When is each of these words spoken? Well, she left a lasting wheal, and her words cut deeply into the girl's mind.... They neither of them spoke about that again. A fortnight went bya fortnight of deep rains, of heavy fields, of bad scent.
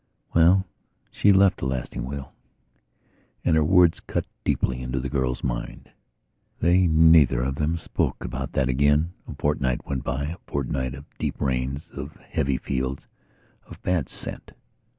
Well, 0.33 0.65
she 1.11 1.31
left 1.31 1.61
a 1.61 1.67
lasting 1.67 2.01
wheal, 2.05 2.31
and 3.45 3.55
her 3.55 3.63
words 3.63 3.99
cut 3.99 4.25
deeply 4.43 4.81
into 4.81 4.99
the 4.99 5.11
girl's 5.11 5.43
mind.... 5.43 5.91
They 6.59 6.87
neither 6.87 7.41
of 7.43 7.53
them 7.53 7.77
spoke 7.77 8.25
about 8.25 8.53
that 8.53 8.67
again. 8.67 9.13
A 9.27 9.35
fortnight 9.35 9.85
went 9.85 10.03
bya 10.03 10.37
fortnight 10.47 10.95
of 10.95 11.05
deep 11.19 11.39
rains, 11.39 11.91
of 11.91 12.15
heavy 12.15 12.57
fields, 12.57 13.05
of 13.67 13.79
bad 13.83 14.09
scent. 14.09 14.53